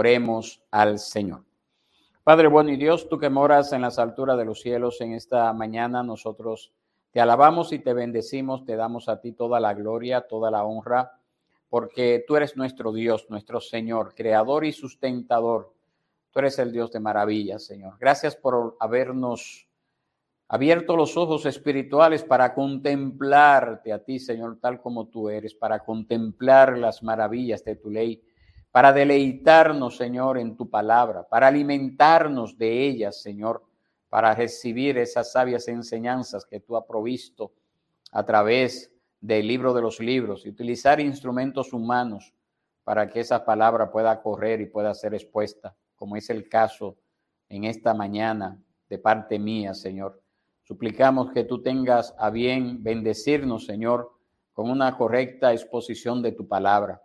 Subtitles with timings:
[0.00, 1.44] Oremos al Señor.
[2.24, 5.52] Padre bueno y Dios, tú que moras en las alturas de los cielos en esta
[5.52, 6.72] mañana, nosotros
[7.10, 11.20] te alabamos y te bendecimos, te damos a ti toda la gloria, toda la honra,
[11.68, 15.74] porque tú eres nuestro Dios, nuestro Señor, creador y sustentador.
[16.30, 17.98] Tú eres el Dios de maravillas, Señor.
[18.00, 19.68] Gracias por habernos
[20.48, 26.78] abierto los ojos espirituales para contemplarte a ti, Señor, tal como tú eres, para contemplar
[26.78, 28.22] las maravillas de tu ley,
[28.70, 33.64] para deleitarnos, Señor, en tu palabra, para alimentarnos de ellas, Señor,
[34.08, 37.52] para recibir esas sabias enseñanzas que tú has provisto
[38.12, 42.32] a través del libro de los libros y utilizar instrumentos humanos
[42.84, 46.96] para que esa palabra pueda correr y pueda ser expuesta, como es el caso
[47.48, 48.58] en esta mañana
[48.88, 50.20] de parte mía, Señor.
[50.62, 54.12] Suplicamos que tú tengas a bien bendecirnos, Señor,
[54.52, 57.02] con una correcta exposición de tu palabra.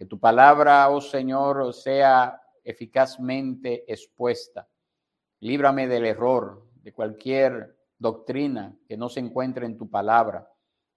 [0.00, 4.66] Que tu palabra, oh Señor, sea eficazmente expuesta.
[5.40, 10.50] Líbrame del error, de cualquier doctrina que no se encuentre en tu palabra.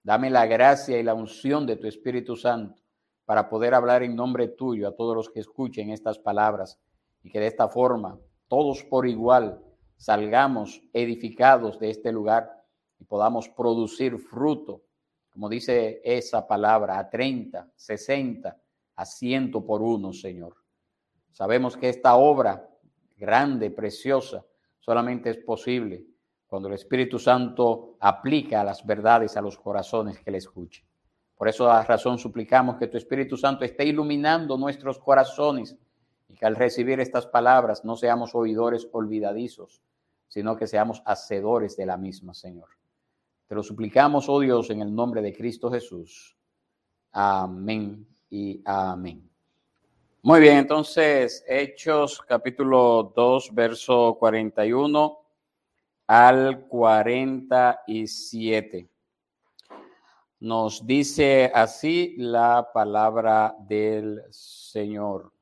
[0.04, 2.82] Dame la gracia y la unción de tu Espíritu Santo
[3.26, 6.80] para poder hablar en nombre tuyo a todos los que escuchen estas palabras
[7.23, 8.17] y que de esta forma
[8.48, 9.62] todos por igual
[9.98, 12.50] salgamos edificados de este lugar
[13.00, 14.86] y podamos producir fruto,
[15.30, 18.62] como dice esa palabra, a 30, 60,
[19.04, 20.56] a 100 por uno, Señor.
[21.32, 22.70] Sabemos que esta obra
[23.18, 24.45] grande, preciosa,
[24.80, 26.06] solamente es posible
[26.48, 30.86] cuando el Espíritu Santo aplica las verdades a los corazones que le escuchen.
[31.36, 35.76] Por eso a razón suplicamos que tu Espíritu Santo esté iluminando nuestros corazones
[36.30, 39.82] y que al recibir estas palabras no seamos oidores olvidadizos,
[40.30, 42.70] sino que seamos hacedores de la misma, Señor.
[43.48, 46.38] Te lo suplicamos, oh Dios, en el nombre de Cristo Jesús.
[47.12, 49.30] Amén y amén.
[50.23, 55.20] Muy bien, entonces, Hechos capítulo 2, verso 41
[56.08, 58.89] al 47.
[60.39, 65.33] Nos dice así la palabra del Señor.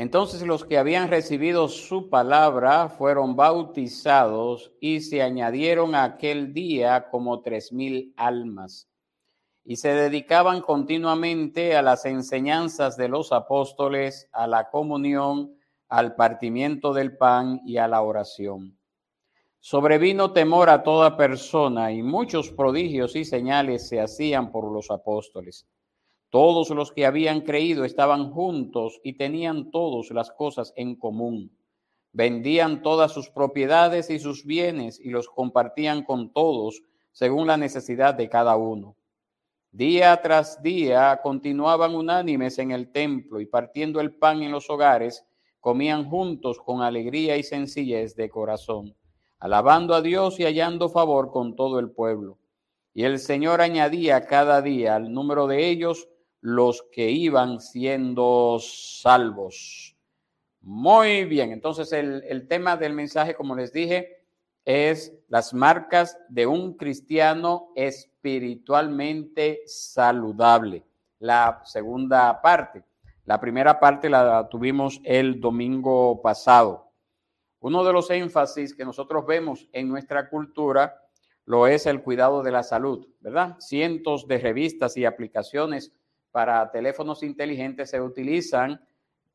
[0.00, 7.42] Entonces los que habían recibido su palabra fueron bautizados y se añadieron aquel día como
[7.42, 8.88] tres mil almas
[9.62, 15.54] y se dedicaban continuamente a las enseñanzas de los apóstoles, a la comunión,
[15.90, 18.78] al partimiento del pan y a la oración.
[19.58, 25.66] Sobrevino temor a toda persona y muchos prodigios y señales se hacían por los apóstoles.
[26.30, 31.50] Todos los que habían creído estaban juntos y tenían todos las cosas en común.
[32.12, 38.14] Vendían todas sus propiedades y sus bienes y los compartían con todos según la necesidad
[38.14, 38.96] de cada uno.
[39.72, 45.24] Día tras día continuaban unánimes en el templo y partiendo el pan en los hogares,
[45.60, 48.96] comían juntos con alegría y sencillez de corazón,
[49.38, 52.38] alabando a Dios y hallando favor con todo el pueblo.
[52.94, 56.08] Y el Señor añadía cada día al número de ellos
[56.40, 59.96] los que iban siendo salvos.
[60.62, 64.24] Muy bien, entonces el, tema del mensaje, como les dije,
[64.64, 70.84] es las marcas de un cristiano espiritualmente saludable.
[71.18, 72.84] La segunda parte.
[73.24, 76.90] La primera parte la tuvimos el domingo pasado.
[77.60, 80.96] Uno de los énfasis que nosotros vemos en nuestra cultura
[81.44, 83.56] lo es el cuidado de la salud, ¿verdad?
[83.58, 85.92] Cientos de revistas y aplicaciones
[86.30, 88.80] para teléfonos inteligentes se utilizan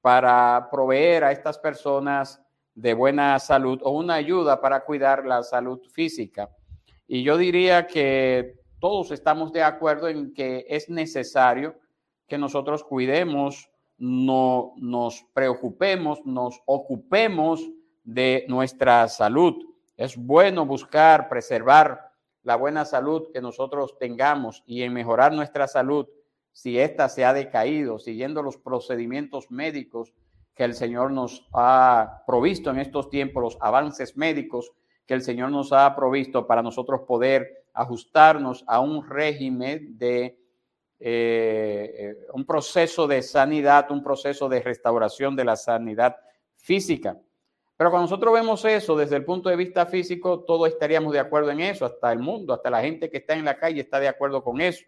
[0.02, 2.42] para proveer a estas personas
[2.76, 6.50] de buena salud o una ayuda para cuidar la salud física.
[7.08, 11.76] Y yo diría que todos estamos de acuerdo en que es necesario
[12.28, 17.62] que nosotros cuidemos, no nos preocupemos, nos ocupemos
[18.04, 19.56] de nuestra salud.
[19.96, 22.12] Es bueno buscar, preservar
[22.44, 26.08] la buena salud que nosotros tengamos y en mejorar nuestra salud
[26.56, 30.14] si ésta se ha decaído, siguiendo los procedimientos médicos
[30.56, 34.72] que el Señor nos ha provisto en estos tiempos, los avances médicos
[35.06, 40.40] que el Señor nos ha provisto para nosotros poder ajustarnos a un régimen de
[40.98, 46.16] eh, eh, un proceso de sanidad, un proceso de restauración de la sanidad
[46.56, 47.20] física.
[47.76, 51.52] Pero cuando nosotros vemos eso desde el punto de vista físico, todos estaríamos de acuerdo
[51.52, 54.08] en eso, hasta el mundo, hasta la gente que está en la calle está de
[54.08, 54.86] acuerdo con eso.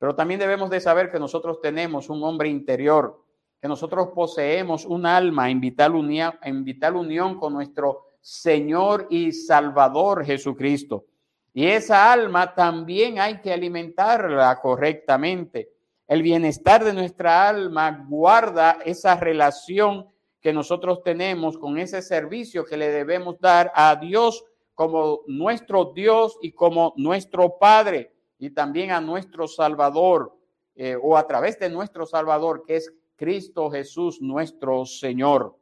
[0.00, 3.22] Pero también debemos de saber que nosotros tenemos un hombre interior,
[3.60, 9.30] que nosotros poseemos un alma en vital, unión, en vital unión con nuestro Señor y
[9.30, 11.04] Salvador Jesucristo.
[11.52, 15.68] Y esa alma también hay que alimentarla correctamente.
[16.08, 20.08] El bienestar de nuestra alma guarda esa relación
[20.40, 26.38] que nosotros tenemos con ese servicio que le debemos dar a Dios como nuestro Dios
[26.40, 30.36] y como nuestro Padre y también a nuestro Salvador
[30.74, 35.56] eh, o a través de nuestro Salvador que es Cristo Jesús nuestro Señor.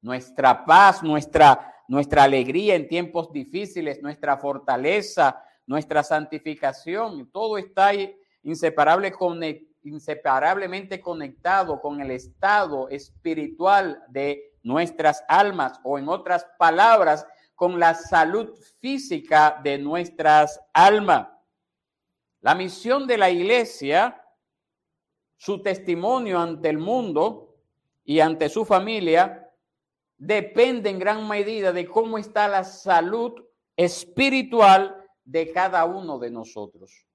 [0.00, 7.92] Nuestra paz, nuestra nuestra alegría en tiempos difíciles, nuestra fortaleza, nuestra santificación, todo está
[8.42, 9.12] inseparable
[9.82, 17.24] inseparablemente conectado con el estado espiritual de nuestras almas o en otras palabras,
[17.56, 21.28] con la salud física de nuestras almas.
[22.42, 24.22] La misión de la iglesia,
[25.36, 27.56] su testimonio ante el mundo
[28.04, 29.50] y ante su familia,
[30.18, 33.32] depende en gran medida de cómo está la salud
[33.74, 37.06] espiritual de cada uno de nosotros.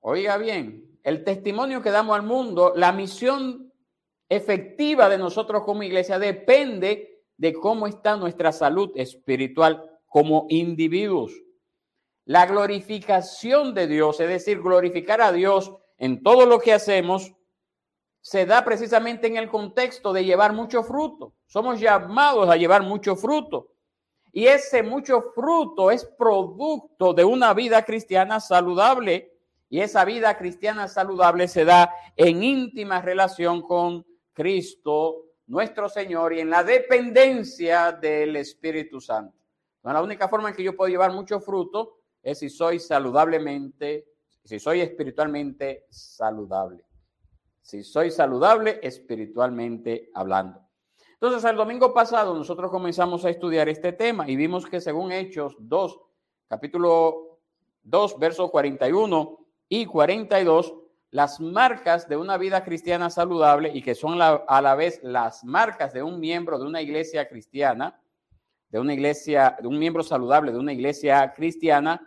[0.00, 3.72] Oiga bien, el testimonio que damos al mundo, la misión
[4.28, 11.32] efectiva de nosotros como iglesia depende de cómo está nuestra salud espiritual como individuos.
[12.24, 17.32] La glorificación de Dios, es decir, glorificar a Dios en todo lo que hacemos,
[18.20, 21.34] se da precisamente en el contexto de llevar mucho fruto.
[21.46, 23.72] Somos llamados a llevar mucho fruto.
[24.32, 29.32] Y ese mucho fruto es producto de una vida cristiana saludable.
[29.68, 36.40] Y esa vida cristiana saludable se da en íntima relación con Cristo, nuestro Señor, y
[36.40, 39.36] en la dependencia del Espíritu Santo.
[39.82, 44.06] la única forma en que yo puedo llevar mucho fruto es si soy saludablemente,
[44.44, 46.86] si soy espiritualmente saludable
[47.66, 50.60] si soy saludable espiritualmente hablando.
[51.14, 55.56] Entonces, el domingo pasado nosotros comenzamos a estudiar este tema y vimos que según Hechos
[55.58, 56.00] 2,
[56.46, 57.40] capítulo
[57.82, 59.38] 2, versos 41
[59.68, 60.74] y 42,
[61.10, 65.92] las marcas de una vida cristiana saludable y que son a la vez las marcas
[65.92, 68.00] de un miembro de una iglesia cristiana,
[68.68, 72.06] de una iglesia, de un miembro saludable de una iglesia cristiana,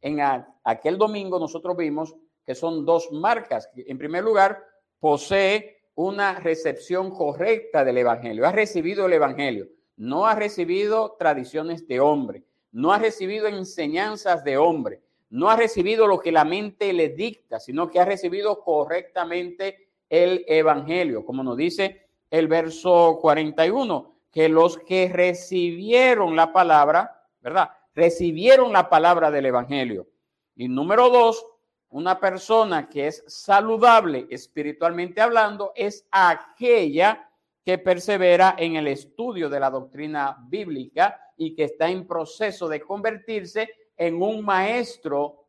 [0.00, 0.18] en
[0.64, 2.14] aquel domingo nosotros vimos
[2.44, 3.70] que son dos marcas.
[3.76, 4.62] En primer lugar,
[4.98, 12.00] posee una recepción correcta del Evangelio, ha recibido el Evangelio, no ha recibido tradiciones de
[12.00, 17.10] hombre, no ha recibido enseñanzas de hombre, no ha recibido lo que la mente le
[17.10, 24.48] dicta, sino que ha recibido correctamente el Evangelio, como nos dice el verso 41, que
[24.48, 27.70] los que recibieron la palabra, ¿verdad?
[27.94, 30.08] Recibieron la palabra del Evangelio.
[30.56, 31.46] Y número dos,
[31.90, 37.28] una persona que es saludable espiritualmente hablando es aquella
[37.64, 42.80] que persevera en el estudio de la doctrina bíblica y que está en proceso de
[42.80, 45.46] convertirse en un maestro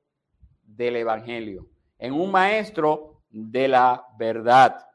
[0.61, 4.85] del Evangelio, en un maestro de la verdad.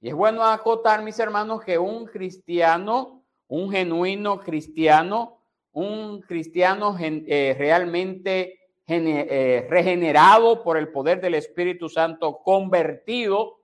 [0.00, 7.56] Y es bueno acotar, mis hermanos, que un cristiano, un genuino cristiano, un cristiano eh,
[7.58, 13.62] realmente eh, regenerado por el poder del Espíritu Santo, convertido,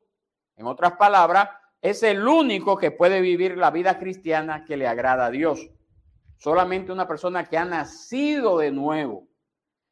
[0.57, 1.51] en otras palabras,
[1.81, 5.71] es el único que puede vivir la vida cristiana que le agrada a Dios.
[6.37, 9.27] Solamente una persona que ha nacido de nuevo,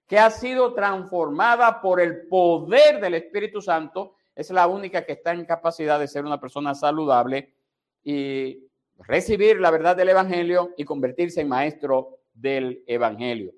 [0.06, 5.32] que ha sido transformada por el poder del Espíritu Santo, es la única que está
[5.32, 7.54] en capacidad de ser una persona saludable
[8.02, 13.52] y recibir la verdad del Evangelio y convertirse en maestro del Evangelio.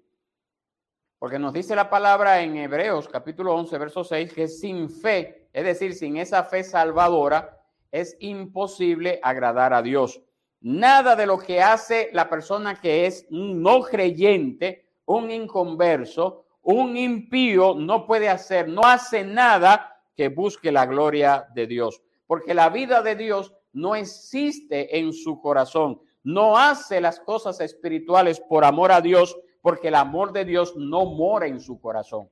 [1.18, 5.64] Porque nos dice la palabra en Hebreos capítulo 11, verso 6, que sin fe, es
[5.64, 7.58] decir, sin esa fe salvadora,
[7.90, 10.22] es imposible agradar a Dios.
[10.60, 16.96] Nada de lo que hace la persona que es un no creyente, un inconverso, un
[16.96, 22.02] impío, no puede hacer, no hace nada que busque la gloria de Dios.
[22.26, 26.00] Porque la vida de Dios no existe en su corazón.
[26.24, 31.04] No hace las cosas espirituales por amor a Dios, porque el amor de Dios no
[31.04, 32.28] mora en su corazón.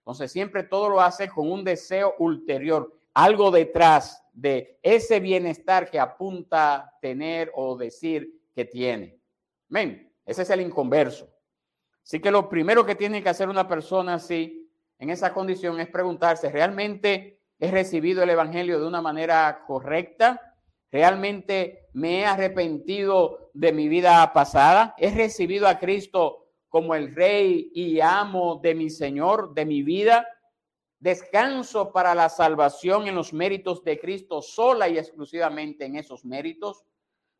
[0.00, 5.98] Entonces siempre todo lo hace con un deseo ulterior, algo detrás de ese bienestar que
[5.98, 9.20] apunta tener o decir que tiene.
[9.68, 10.12] Amén.
[10.24, 11.28] Ese es el inconverso.
[12.02, 15.88] Así que lo primero que tiene que hacer una persona así, en esa condición, es
[15.88, 20.54] preguntarse, ¿realmente he recibido el Evangelio de una manera correcta?
[20.90, 24.94] ¿Realmente me he arrepentido de mi vida pasada?
[24.98, 26.40] ¿He recibido a Cristo
[26.70, 30.26] como el rey y amo de mi Señor, de mi vida.
[31.00, 36.84] Descanso para la salvación en los méritos de Cristo, sola y exclusivamente en esos méritos.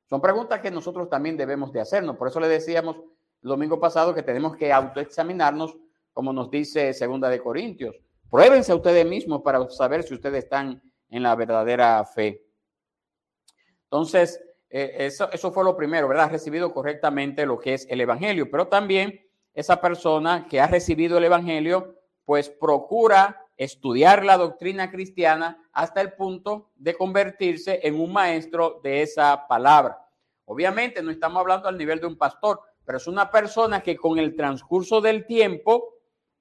[0.08, 2.16] Son preguntas que nosotros también debemos de hacernos.
[2.16, 5.76] Por eso le decíamos el domingo pasado que tenemos que autoexaminarnos,
[6.14, 7.96] como nos dice Segunda de Corintios.
[8.30, 12.42] Pruébense ustedes mismos para saber si ustedes están en la verdadera fe.
[13.84, 16.26] Entonces, eh, eso, eso fue lo primero, ¿verdad?
[16.26, 19.20] Ha recibido correctamente lo que es el Evangelio, pero también
[19.52, 26.14] esa persona que ha recibido el Evangelio, pues procura estudiar la doctrina cristiana hasta el
[26.14, 30.02] punto de convertirse en un maestro de esa palabra.
[30.46, 34.18] Obviamente no estamos hablando al nivel de un pastor, pero es una persona que con
[34.18, 35.92] el transcurso del tiempo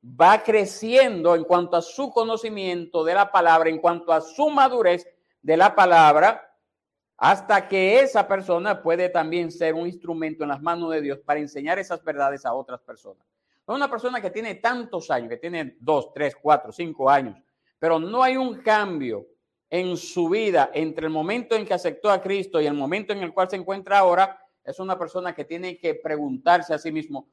[0.02, 5.06] va creciendo en cuanto a su conocimiento de la palabra, en cuanto a su madurez
[5.42, 6.56] de la palabra,
[7.18, 11.42] hasta que esa persona puede también ser un instrumento en las manos de Dios para
[11.42, 13.29] enseñar esas verdades a otras personas.
[13.74, 17.38] Una persona que tiene tantos años, que tiene dos, tres, cuatro, cinco años,
[17.78, 19.28] pero no hay un cambio
[19.70, 23.20] en su vida entre el momento en que aceptó a Cristo y el momento en
[23.20, 27.30] el cual se encuentra ahora, es una persona que tiene que preguntarse a sí mismo,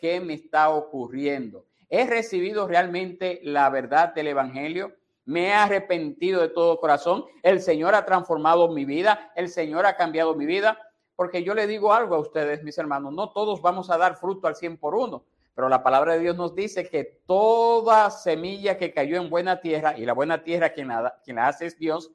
[0.00, 1.66] ¿qué me está ocurriendo?
[1.88, 4.96] ¿He recibido realmente la verdad del Evangelio?
[5.24, 9.96] me he arrepentido de todo corazón, el Señor ha transformado mi vida, el Señor ha
[9.96, 10.78] cambiado mi vida,
[11.14, 14.48] porque yo le digo algo a ustedes, mis hermanos, no todos vamos a dar fruto
[14.48, 18.92] al 100 por uno, pero la palabra de Dios nos dice que toda semilla que
[18.92, 22.10] cayó en buena tierra, y la buena tierra quien la, quien la hace es Dios,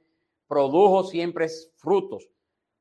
[0.47, 2.29] produjo siempre frutos,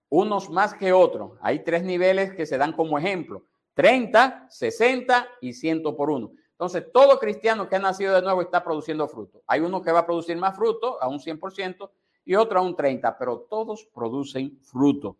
[0.08, 1.32] unos más que otros.
[1.40, 3.44] Hay tres niveles que se dan como ejemplo,
[3.74, 6.32] 30, 60 y 100 por uno.
[6.52, 9.42] Entonces, todo cristiano que ha nacido de nuevo está produciendo fruto.
[9.46, 11.90] Hay uno que va a producir más fruto, a un 100%,
[12.24, 15.18] y otro a un 30%, pero todos producen fruto.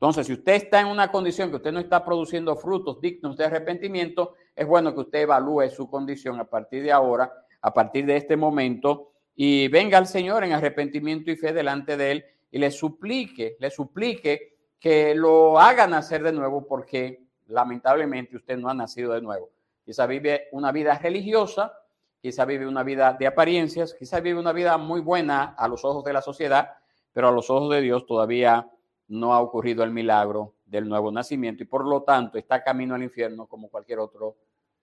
[0.00, 3.46] Entonces, si usted está en una condición que usted no está produciendo frutos dignos de
[3.46, 8.16] arrepentimiento, es bueno que usted evalúe su condición a partir de ahora, a partir de
[8.16, 12.70] este momento, y venga al Señor en arrepentimiento y fe delante de Él y le
[12.70, 19.14] suplique, le suplique que lo haga nacer de nuevo porque lamentablemente usted no ha nacido
[19.14, 19.50] de nuevo.
[19.84, 21.72] Quizá vive una vida religiosa,
[22.20, 26.04] quizá vive una vida de apariencias, quizá vive una vida muy buena a los ojos
[26.04, 26.70] de la sociedad,
[27.12, 28.70] pero a los ojos de Dios todavía
[29.08, 33.02] no ha ocurrido el milagro del nuevo nacimiento y por lo tanto está camino al
[33.02, 34.36] infierno como cualquier otro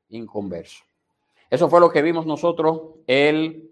[0.10, 0.84] inconverso.
[1.50, 3.72] Eso fue lo que vimos nosotros el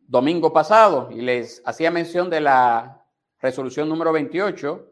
[0.00, 3.06] domingo pasado y les hacía mención de la
[3.40, 4.88] resolución número 28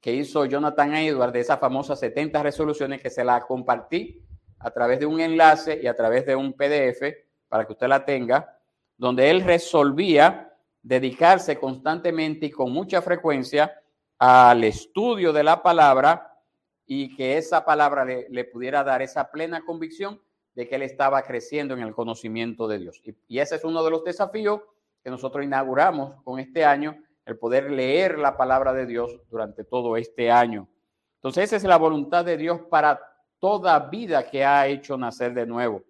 [0.00, 4.24] que hizo Jonathan Edward de esas famosas 70 resoluciones que se la compartí
[4.58, 7.02] a través de un enlace y a través de un PDF
[7.48, 8.58] para que usted la tenga,
[8.96, 10.49] donde él resolvía
[10.82, 13.72] dedicarse constantemente y con mucha frecuencia
[14.18, 16.38] al estudio de la palabra
[16.86, 20.20] y que esa palabra le, pudiera dar esa plena convicción
[20.54, 23.00] de que él estaba creciendo en el conocimiento de Dios.
[23.04, 24.60] Y, y ese es uno de los desafíos
[25.02, 29.96] que nosotros inauguramos con este año, el poder leer la palabra de Dios durante todo
[29.96, 30.68] este año.
[31.16, 33.00] Entonces, esa es la voluntad de Dios para
[33.38, 35.82] toda vida que ha hecho nacer de nuevo.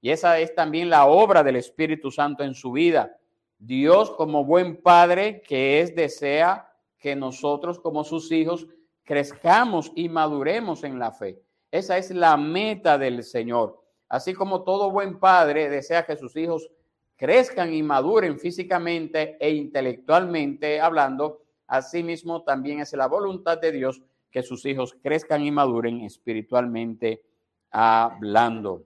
[0.00, 3.16] Y esa es también la obra del Espíritu Santo en su vida.
[3.58, 8.66] Dios como buen padre que es desea que nosotros como sus hijos
[9.04, 11.40] crezcamos y maduremos en la fe.
[11.70, 13.82] Esa es la meta del Señor.
[14.08, 16.70] Así como todo buen padre desea que sus hijos
[17.16, 24.42] crezcan y maduren físicamente e intelectualmente hablando, asimismo también es la voluntad de Dios que
[24.42, 27.22] sus hijos crezcan y maduren espiritualmente
[27.70, 28.84] hablando.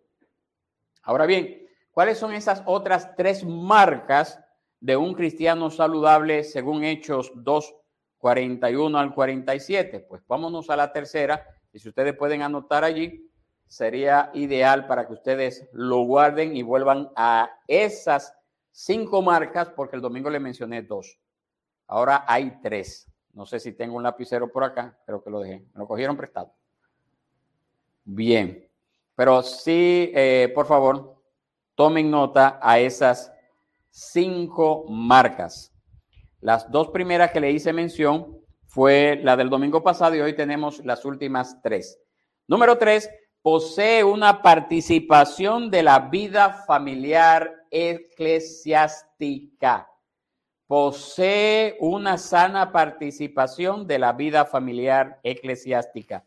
[1.03, 4.39] Ahora bien, ¿cuáles son esas otras tres marcas
[4.81, 7.75] de un cristiano saludable según Hechos 2,
[8.19, 10.01] 41 al 47?
[10.01, 13.31] Pues vámonos a la tercera y si ustedes pueden anotar allí,
[13.67, 18.35] sería ideal para que ustedes lo guarden y vuelvan a esas
[18.73, 21.19] cinco marcas porque el domingo le mencioné dos.
[21.87, 23.07] Ahora hay tres.
[23.33, 25.61] No sé si tengo un lapicero por acá, creo que lo dejé.
[25.73, 26.53] Me lo cogieron prestado.
[28.05, 28.69] Bien,
[29.15, 31.17] pero sí, eh, por favor,
[31.75, 33.33] tomen nota a esas
[33.91, 35.73] cinco marcas.
[36.41, 40.85] Las dos primeras que le hice mención fue la del domingo pasado y hoy tenemos
[40.85, 41.99] las últimas tres.
[42.47, 43.11] Número tres,
[43.43, 49.11] posee una participación de la vida familiar eclesiástica
[50.71, 56.25] posee una sana participación de la vida familiar eclesiástica.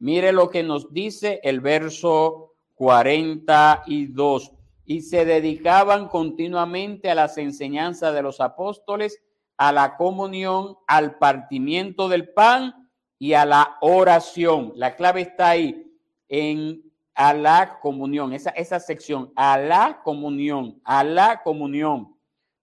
[0.00, 4.50] Mire lo que nos dice el verso 42.
[4.84, 9.22] Y se dedicaban continuamente a las enseñanzas de los apóstoles,
[9.56, 14.72] a la comunión, al partimiento del pan y a la oración.
[14.76, 15.90] La clave está ahí,
[16.28, 16.82] en
[17.14, 22.16] a la comunión, esa, esa sección, a la comunión, a la comunión.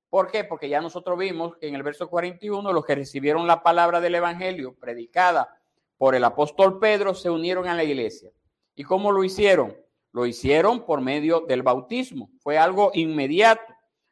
[0.09, 0.43] ¿Por qué?
[0.43, 4.15] Porque ya nosotros vimos que en el verso 41 los que recibieron la palabra del
[4.15, 5.57] Evangelio predicada
[5.97, 8.29] por el apóstol Pedro se unieron a la iglesia.
[8.75, 9.75] ¿Y cómo lo hicieron?
[10.13, 12.30] Lo hicieron por medio del bautismo.
[12.39, 13.62] Fue algo inmediato.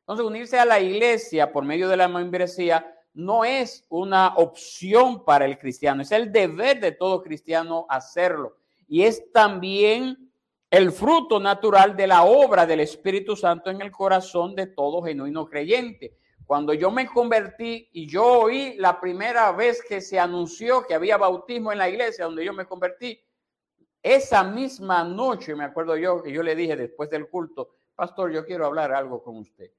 [0.02, 5.46] Entonces, unirse a la iglesia por medio de la membresía no es una opción para
[5.46, 8.56] el cristiano, es el deber de todo cristiano hacerlo.
[8.88, 10.32] Y es también
[10.72, 15.48] el fruto natural de la obra del Espíritu Santo en el corazón de todo genuino
[15.48, 16.16] creyente.
[16.46, 21.18] Cuando yo me convertí y yo oí la primera vez que se anunció que había
[21.18, 23.20] bautismo en la iglesia donde yo me convertí,
[24.02, 28.46] esa misma noche, me acuerdo yo, que yo le dije después del culto, pastor, yo
[28.46, 29.72] quiero hablar algo con usted.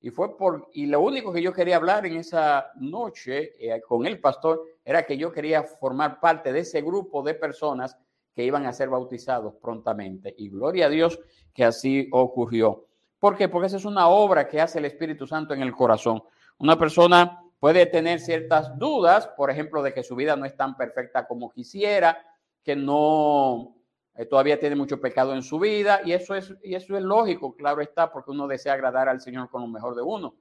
[0.00, 4.04] Y fue por, y lo único que yo quería hablar en esa noche eh, con
[4.04, 7.96] el pastor era que yo quería formar parte de ese grupo de personas
[8.34, 10.34] que iban a ser bautizados prontamente.
[10.36, 11.20] Y gloria a Dios
[11.54, 12.86] que así ocurrió.
[13.20, 13.48] ¿Por qué?
[13.48, 16.24] Porque esa es una obra que hace el Espíritu Santo en el corazón.
[16.58, 20.76] Una persona puede tener ciertas dudas, por ejemplo, de que su vida no es tan
[20.76, 22.18] perfecta como quisiera,
[22.62, 23.76] que no
[24.14, 27.56] eh, todavía tiene mucho pecado en su vida y eso es y eso es lógico,
[27.56, 30.34] claro está, porque uno desea agradar al Señor con lo mejor de uno.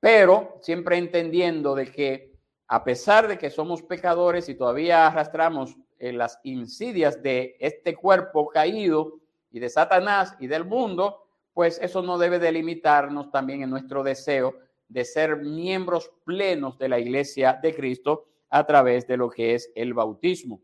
[0.00, 2.34] Pero siempre entendiendo de que
[2.66, 8.48] a pesar de que somos pecadores y todavía arrastramos eh, las insidias de este cuerpo
[8.48, 9.20] caído
[9.50, 14.56] y de Satanás y del mundo, pues eso no debe delimitarnos también en nuestro deseo
[14.88, 19.70] de ser miembros plenos de la iglesia de Cristo a través de lo que es
[19.74, 20.60] el bautismo.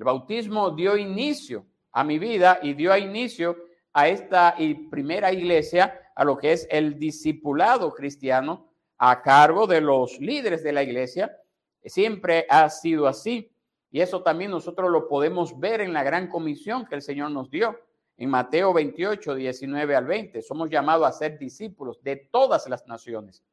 [0.00, 3.54] El bautismo dio inicio a mi vida y dio inicio
[3.92, 4.56] a esta
[4.90, 10.72] primera iglesia, a lo que es el discipulado cristiano a cargo de los líderes de
[10.72, 11.36] la iglesia.
[11.84, 13.52] Siempre ha sido así.
[13.90, 17.50] Y eso también nosotros lo podemos ver en la gran comisión que el Señor nos
[17.50, 17.78] dio.
[18.16, 23.44] En Mateo 28, 19 al 20, somos llamados a ser discípulos de todas las naciones.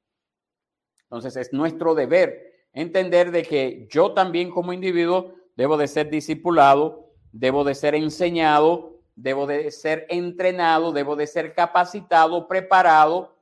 [1.01, 7.11] Entonces es nuestro deber entender de que yo también como individuo debo de ser discipulado,
[7.33, 13.35] debo de ser enseñado, debo de ser entrenado, debo de ser capacitado, preparado.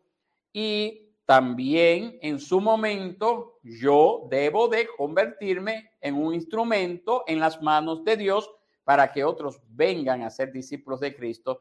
[0.54, 8.04] Y también en su momento yo debo de convertirme en un instrumento en las manos
[8.06, 8.50] de Dios
[8.86, 11.60] para que otros vengan a ser discípulos de Cristo,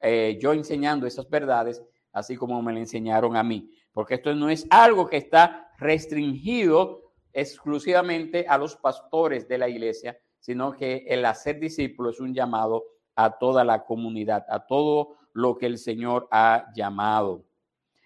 [0.00, 4.48] eh, yo enseñando esas verdades, así como me lo enseñaron a mí, porque esto no
[4.48, 7.03] es algo que está restringido
[7.34, 12.84] exclusivamente a los pastores de la iglesia, sino que el hacer discípulo es un llamado
[13.16, 17.44] a toda la comunidad, a todo lo que el Señor ha llamado.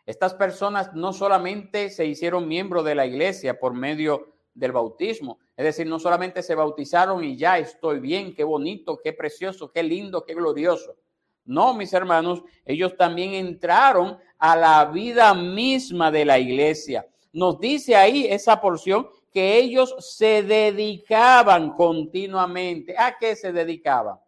[0.06, 5.64] Estas personas no solamente se hicieron miembros de la iglesia por medio del bautismo, es
[5.64, 10.24] decir, no solamente se bautizaron y ya estoy bien, qué bonito, qué precioso, qué lindo,
[10.24, 10.96] qué glorioso.
[11.44, 17.06] No, mis hermanos, ellos también entraron a la vida misma de la iglesia.
[17.32, 19.08] Nos dice ahí esa porción
[19.38, 22.98] que ellos se dedicaban continuamente.
[22.98, 24.18] ¿A qué se dedicaban?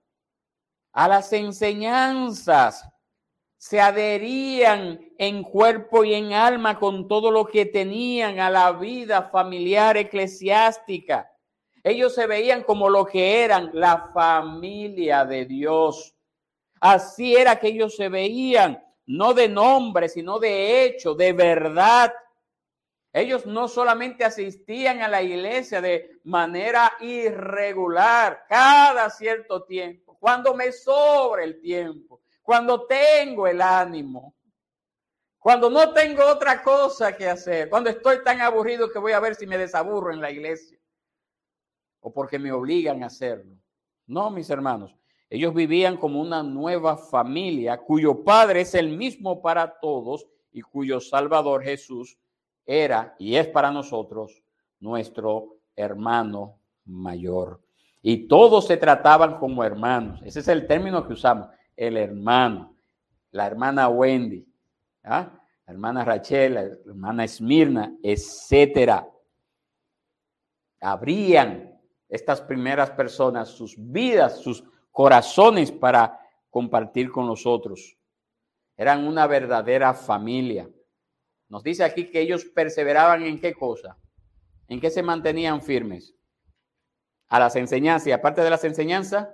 [0.92, 2.88] A las enseñanzas.
[3.56, 9.30] Se adherían en cuerpo y en alma con todo lo que tenían a la vida
[9.32, 11.28] familiar eclesiástica.
[11.82, 16.14] Ellos se veían como lo que eran la familia de Dios.
[16.80, 22.12] Así era que ellos se veían, no de nombre, sino de hecho, de verdad.
[23.12, 30.70] Ellos no solamente asistían a la iglesia de manera irregular, cada cierto tiempo, cuando me
[30.70, 34.36] sobra el tiempo, cuando tengo el ánimo,
[35.38, 39.34] cuando no tengo otra cosa que hacer, cuando estoy tan aburrido que voy a ver
[39.34, 40.78] si me desaburro en la iglesia
[42.00, 43.56] o porque me obligan a hacerlo.
[44.06, 44.94] No, mis hermanos,
[45.28, 51.00] ellos vivían como una nueva familia cuyo padre es el mismo para todos y cuyo
[51.00, 52.18] Salvador Jesús
[52.70, 54.42] era y es para nosotros
[54.78, 57.60] nuestro hermano mayor.
[58.00, 60.20] Y todos se trataban como hermanos.
[60.24, 62.76] Ese es el término que usamos, el hermano.
[63.32, 64.46] La hermana Wendy,
[65.04, 65.30] ¿ah?
[65.66, 69.08] la hermana Rachel, la hermana Esmirna, etcétera.
[70.80, 71.78] Abrían
[72.08, 76.18] estas primeras personas sus vidas, sus corazones para
[76.50, 77.96] compartir con nosotros.
[78.76, 80.68] Eran una verdadera familia.
[81.50, 83.98] Nos dice aquí que ellos perseveraban en qué cosa,
[84.68, 86.14] en qué se mantenían firmes.
[87.28, 89.28] A las enseñanzas, y aparte de las enseñanzas,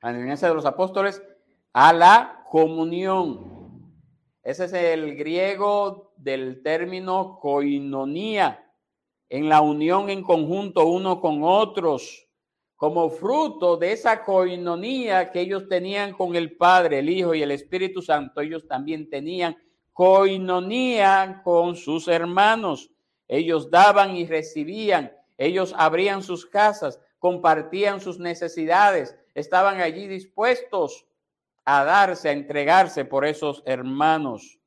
[0.00, 1.22] a la enseñanza de los apóstoles,
[1.74, 3.92] a la comunión.
[4.42, 8.72] Ese es el griego del término koinonía,
[9.28, 12.28] en la unión en conjunto uno con otros,
[12.76, 17.50] como fruto de esa coinonía que ellos tenían con el Padre, el Hijo y el
[17.50, 19.56] Espíritu Santo, ellos también tenían
[19.94, 22.90] coinonía con sus hermanos.
[23.26, 31.06] Ellos daban y recibían, ellos abrían sus casas, compartían sus necesidades, estaban allí dispuestos
[31.64, 34.58] a darse, a entregarse por esos hermanos.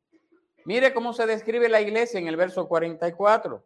[0.65, 3.63] Mire cómo se describe la iglesia en el verso 44.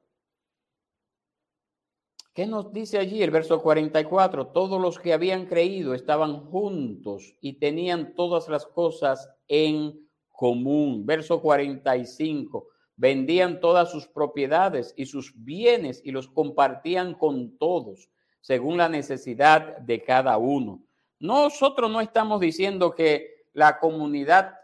[2.34, 4.48] ¿Qué nos dice allí el verso 44?
[4.48, 10.11] Todos los que habían creído estaban juntos y tenían todas las cosas en
[10.42, 11.06] común.
[11.06, 12.68] Verso 45.
[12.96, 18.10] Vendían todas sus propiedades y sus bienes y los compartían con todos,
[18.42, 20.82] según la necesidad de cada uno.
[21.20, 24.56] Nosotros no estamos diciendo que la comunidad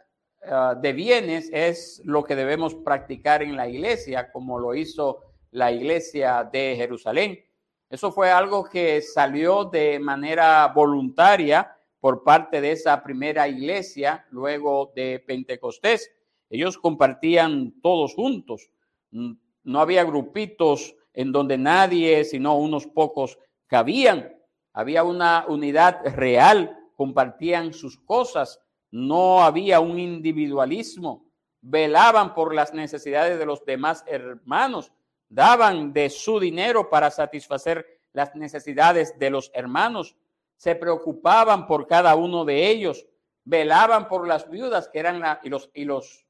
[0.44, 5.20] ah, de bienes es lo que debemos practicar en la iglesia, como lo hizo
[5.52, 7.40] la iglesia de Jerusalén.
[7.88, 11.77] Eso fue algo que salió de manera voluntaria
[12.08, 16.10] por parte de esa primera iglesia luego de Pentecostés.
[16.50, 18.72] Ellos compartían todos juntos.
[19.12, 24.34] No había grupitos en donde nadie, sino unos pocos cabían.
[24.72, 28.62] Había una unidad real, compartían sus cosas.
[28.90, 31.26] No había un individualismo.
[31.60, 34.94] Velaban por las necesidades de los demás hermanos
[35.28, 40.16] daban de su dinero para satisfacer las necesidades de los hermanos,
[40.58, 43.08] se preocupaban por cada uno de ellos,
[43.46, 46.26] velaban por las viudas que eran y, los, y los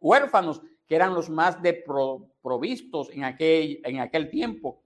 [0.00, 4.82] huérfanos que eran los más deprovistos en aquel, en aquel tiempo,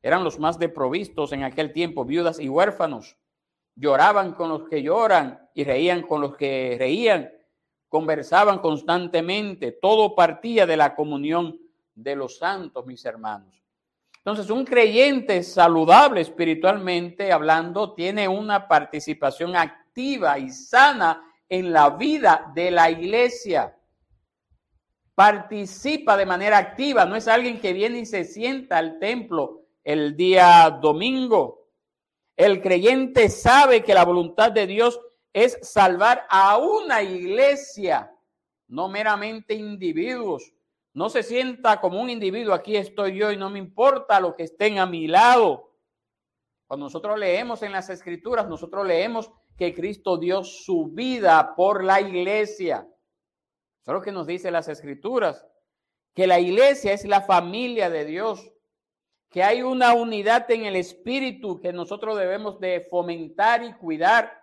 [0.00, 3.16] eran los más deprovistos en aquel tiempo, viudas y huérfanos.
[3.74, 7.30] Lloraban con los que lloran y reían con los que reían,
[7.88, 11.58] conversaban constantemente, todo partía de la comunión
[11.94, 13.61] de los santos, mis hermanos.
[14.24, 22.52] Entonces, un creyente saludable espiritualmente hablando tiene una participación activa y sana en la vida
[22.54, 23.76] de la iglesia.
[25.16, 30.16] Participa de manera activa, no es alguien que viene y se sienta al templo el
[30.16, 31.68] día domingo.
[32.36, 35.00] El creyente sabe que la voluntad de Dios
[35.32, 38.12] es salvar a una iglesia,
[38.68, 40.52] no meramente individuos.
[40.94, 44.42] No se sienta como un individuo, aquí estoy yo y no me importa lo que
[44.42, 45.72] estén a mi lado.
[46.66, 52.00] Cuando nosotros leemos en las escrituras, nosotros leemos que Cristo dio su vida por la
[52.00, 52.86] iglesia.
[53.80, 55.46] Eso es lo que nos dice las escrituras,
[56.14, 58.52] que la iglesia es la familia de Dios,
[59.30, 64.40] que hay una unidad en el espíritu que nosotros debemos de fomentar y cuidar.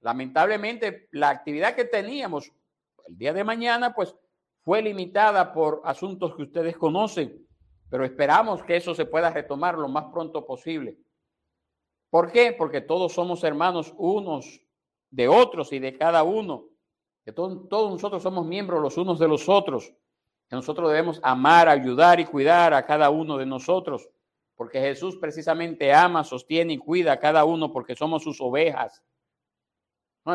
[0.00, 2.50] Lamentablemente, la actividad que teníamos
[3.06, 4.14] el día de mañana, pues
[4.66, 7.46] fue limitada por asuntos que ustedes conocen,
[7.88, 10.98] pero esperamos que eso se pueda retomar lo más pronto posible.
[12.10, 12.52] ¿Por qué?
[12.52, 14.60] Porque todos somos hermanos unos
[15.08, 16.64] de otros y de cada uno.
[17.24, 19.94] Que todos, nosotros somos miembros los unos de los otros.
[20.48, 24.08] Que nosotros debemos amar, ayudar y cuidar a cada uno de nosotros.
[24.56, 29.00] Porque Jesús precisamente ama, sostiene y cuida a cada uno porque somos sus ovejas.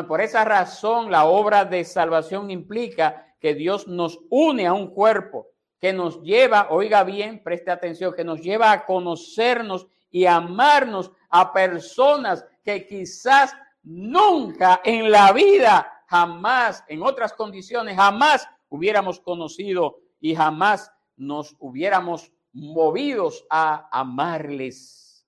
[0.08, 5.48] por esa razón la obra de salvación implica que Dios nos une a un cuerpo,
[5.80, 11.52] que nos lleva, oiga bien, preste atención, que nos lleva a conocernos y amarnos a
[11.52, 13.52] personas que quizás
[13.82, 22.30] nunca en la vida, jamás, en otras condiciones, jamás hubiéramos conocido y jamás nos hubiéramos
[22.52, 25.26] movidos a amarles.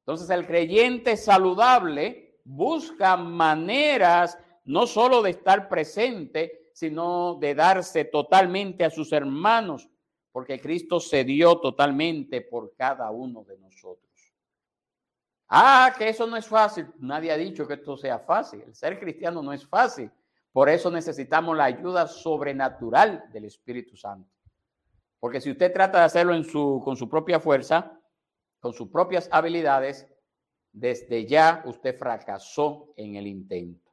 [0.00, 8.84] Entonces el creyente saludable busca maneras no solo de estar presente, sino de darse totalmente
[8.84, 9.88] a sus hermanos,
[10.32, 14.34] porque Cristo se dio totalmente por cada uno de nosotros.
[15.46, 16.88] Ah, que eso no es fácil.
[16.98, 18.62] Nadie ha dicho que esto sea fácil.
[18.62, 20.10] El ser cristiano no es fácil.
[20.50, 24.28] Por eso necesitamos la ayuda sobrenatural del Espíritu Santo.
[25.20, 28.00] Porque si usted trata de hacerlo en su, con su propia fuerza,
[28.58, 30.08] con sus propias habilidades,
[30.72, 33.83] desde ya usted fracasó en el intento.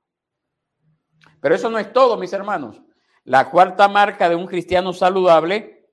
[1.42, 2.82] Pero eso no es todo, mis hermanos.
[3.24, 5.90] La cuarta marca de un cristiano saludable,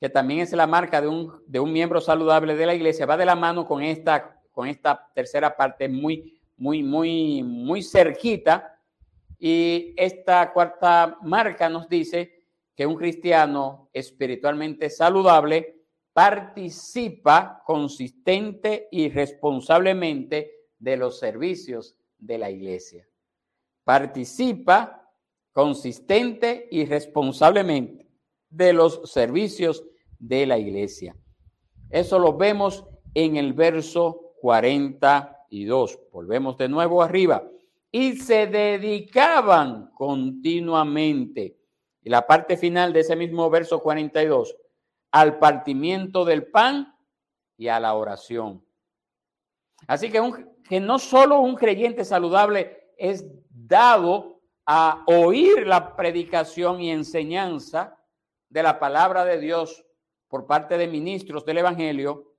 [0.00, 3.16] que también es la marca de un, de un miembro saludable de la iglesia, va
[3.16, 8.78] de la mano con esta, con esta tercera parte muy, muy, muy, muy cerquita.
[9.38, 15.82] Y esta cuarta marca nos dice que un cristiano espiritualmente saludable
[16.12, 23.06] participa consistente y responsablemente de los servicios de la iglesia
[23.84, 25.10] participa
[25.52, 28.08] consistente y responsablemente
[28.50, 29.84] de los servicios
[30.18, 31.16] de la iglesia.
[31.90, 36.00] Eso lo vemos en el verso 42.
[36.12, 37.48] Volvemos de nuevo arriba.
[37.90, 41.56] Y se dedicaban continuamente.
[42.02, 44.56] Y la parte final de ese mismo verso 42,
[45.12, 46.92] al partimiento del pan
[47.56, 48.64] y a la oración.
[49.86, 50.20] Así que,
[50.68, 53.24] que no solo un creyente saludable es
[53.66, 57.98] dado a oír la predicación y enseñanza
[58.48, 59.84] de la palabra de Dios
[60.28, 62.34] por parte de ministros del Evangelio,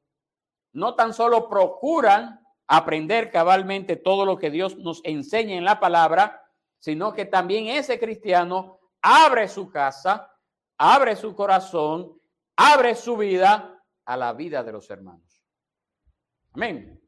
[0.73, 6.43] no tan solo procuran aprender cabalmente todo lo que Dios nos enseña en la palabra,
[6.79, 10.31] sino que también ese cristiano abre su casa,
[10.77, 12.19] abre su corazón,
[12.55, 15.43] abre su vida a la vida de los hermanos.
[16.53, 17.04] Amén.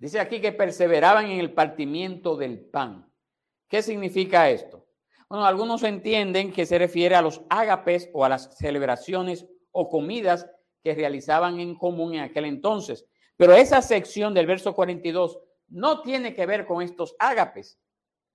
[0.00, 3.06] Dice aquí que perseveraban en el partimiento del pan.
[3.68, 4.86] ¿Qué significa esto?
[5.28, 10.48] Bueno, algunos entienden que se refiere a los ágapes o a las celebraciones o comidas
[10.82, 13.04] que realizaban en común en aquel entonces.
[13.36, 17.78] Pero esa sección del verso 42 no tiene que ver con estos ágapes,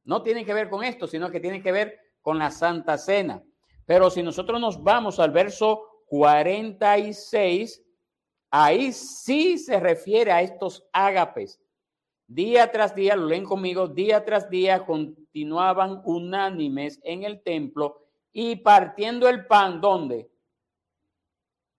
[0.04, 3.44] no tiene que ver con esto, sino que tiene que ver con la Santa Cena.
[3.88, 7.85] Pero si nosotros nos vamos al verso 46,
[8.58, 11.60] Ahí sí se refiere a estos ágapes.
[12.26, 18.56] Día tras día, lo leen conmigo, día tras día continuaban unánimes en el templo y
[18.56, 20.32] partiendo el pan, ¿dónde?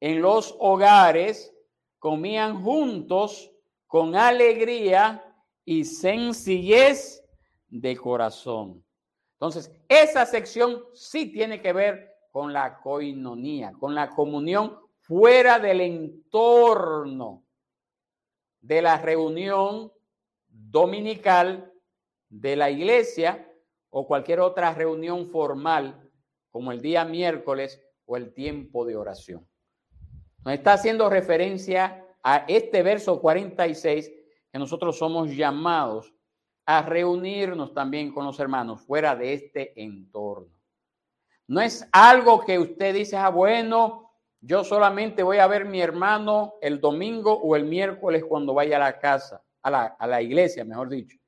[0.00, 1.50] En los hogares,
[1.98, 3.50] comían juntos
[3.86, 5.34] con alegría
[5.64, 7.24] y sencillez
[7.68, 8.84] de corazón.
[9.36, 15.80] Entonces, esa sección sí tiene que ver con la coinonía, con la comunión fuera del
[15.80, 17.44] entorno
[18.60, 19.92] de la reunión
[20.48, 21.72] dominical
[22.28, 23.48] de la iglesia
[23.90, 26.10] o cualquier otra reunión formal
[26.50, 29.46] como el día miércoles o el tiempo de oración.
[30.44, 34.10] Nos está haciendo referencia a este verso 46
[34.52, 36.12] que nosotros somos llamados
[36.64, 40.52] a reunirnos también con los hermanos fuera de este entorno.
[41.46, 44.05] No es algo que usted dice, ah, bueno,
[44.46, 48.80] yo solamente voy a ver mi hermano el domingo o el miércoles cuando vaya a
[48.80, 51.18] la casa, a la, a la iglesia, mejor dicho.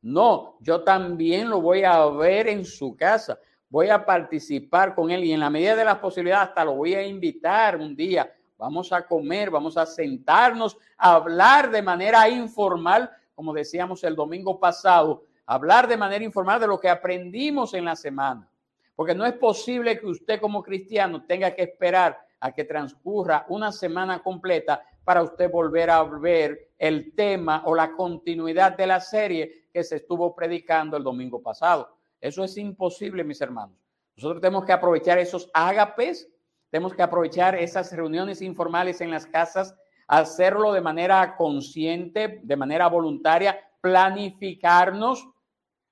[0.00, 3.36] No, yo también lo voy a ver en su casa.
[3.68, 6.94] Voy a participar con él y en la medida de las posibilidades hasta lo voy
[6.94, 8.32] a invitar un día.
[8.56, 14.60] Vamos a comer, vamos a sentarnos, a hablar de manera informal, como decíamos el domingo
[14.60, 18.48] pasado, hablar de manera informal de lo que aprendimos en la semana.
[18.94, 23.72] Porque no es posible que usted como cristiano tenga que esperar a que transcurra una
[23.72, 29.68] semana completa para usted volver a ver el tema o la continuidad de la serie
[29.72, 31.96] que se estuvo predicando el domingo pasado.
[32.20, 33.76] Eso es imposible, mis hermanos.
[34.16, 36.28] Nosotros tenemos que aprovechar esos ágapes,
[36.70, 39.74] tenemos que aprovechar esas reuniones informales en las casas,
[40.06, 45.26] hacerlo de manera consciente, de manera voluntaria, planificarnos.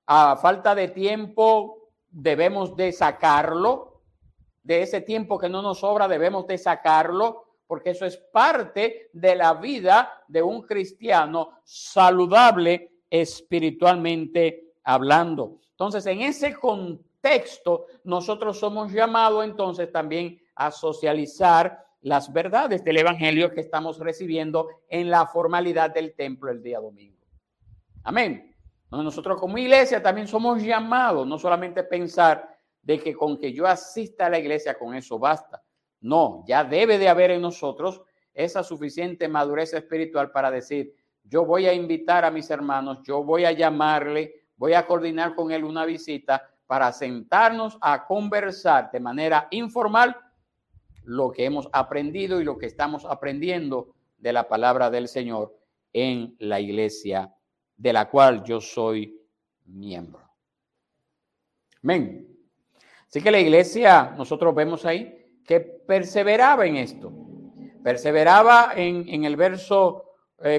[0.07, 3.96] A falta de tiempo, debemos de sacarlo,
[4.67, 9.37] de ese tiempo que no nos sobra debemos de sacarlo porque eso es parte de
[9.37, 15.61] la vida de un cristiano saludable espiritualmente hablando.
[15.71, 23.53] Entonces, en ese contexto, nosotros somos llamados entonces también a socializar las verdades del Evangelio
[23.53, 27.25] que estamos recibiendo en la formalidad del templo el día domingo.
[28.03, 28.55] Amén.
[28.91, 32.56] Nosotros como iglesia también somos llamados, no solamente pensar
[32.87, 35.61] de que con que yo asista a la iglesia con eso basta.
[36.01, 38.01] No, ya debe de haber en nosotros
[38.33, 40.95] esa suficiente madurez espiritual para decir,
[41.25, 45.51] yo voy a invitar a mis hermanos, yo voy a llamarle, voy a coordinar con
[45.51, 50.17] él una visita para sentarnos a conversar de manera informal
[51.03, 55.59] lo que hemos aprendido y lo que estamos aprendiendo de la palabra del Señor
[55.93, 57.35] en la iglesia
[57.77, 59.21] de la cual yo soy
[59.65, 60.23] miembro.
[61.83, 62.36] Amén.
[63.17, 67.11] Así que la iglesia, nosotros vemos ahí, que perseveraba en esto.
[67.83, 70.05] Perseveraba en, el verso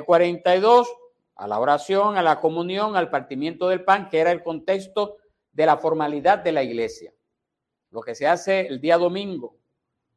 [0.04, 0.92] 42, eh,
[1.36, 5.18] a la oración, a la comunión, al partimiento del pan, que era el contexto
[5.52, 7.14] de la formalidad de la iglesia.
[7.92, 9.60] Lo que se hace el día domingo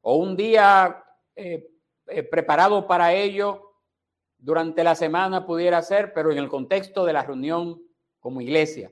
[0.01, 1.05] o un día
[1.37, 1.69] eh,
[2.07, 3.75] eh, preparado para ello
[4.39, 7.83] durante la semana pudiera ser, pero en el contexto de la reunión
[8.19, 8.91] como iglesia.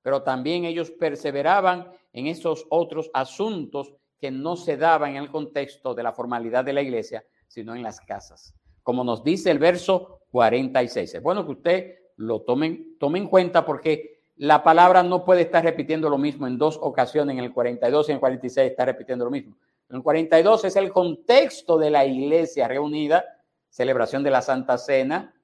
[0.00, 5.94] Pero también ellos perseveraban en esos otros asuntos que no se daban en el contexto
[5.94, 8.54] de la formalidad de la iglesia, sino en las casas.
[8.82, 11.14] Como nos dice el verso 46.
[11.14, 15.62] Es bueno que usted lo tomen, tome en cuenta porque la palabra no puede estar
[15.62, 19.26] repitiendo lo mismo en dos ocasiones, en el 42 y en el 46 está repitiendo
[19.26, 19.58] lo mismo.
[19.90, 23.26] En el 42 es el contexto de la iglesia reunida,
[23.68, 25.34] celebración de la Santa Cena,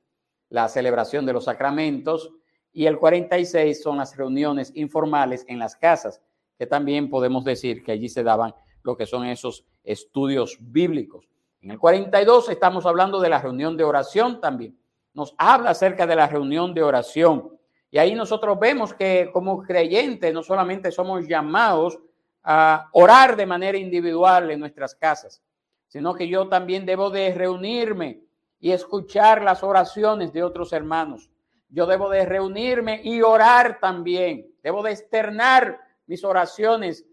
[0.49, 2.31] la celebración de los sacramentos,
[2.73, 6.23] y el 46 son las reuniones informales en las casas
[6.67, 11.29] también podemos decir que allí se daban lo que son esos estudios bíblicos.
[11.61, 14.77] En el 42 estamos hablando de la reunión de oración también.
[15.15, 17.57] Nos habla acerca de la reunión de oración.
[17.91, 21.99] Y ahí nosotros vemos que como creyentes no solamente somos llamados
[22.43, 25.43] a orar de manera individual en nuestras casas,
[25.89, 28.23] sino que yo también debo de reunirme
[28.59, 31.31] y escuchar las oraciones de otros hermanos.
[31.69, 34.53] Yo debo de reunirme y orar también.
[34.63, 35.79] Debo de externar
[36.13, 37.07] mis oraciones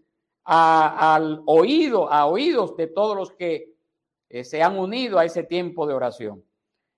[0.44, 3.72] al oído, a oídos de todos los que
[4.28, 6.44] eh, se han unido a ese tiempo de oración.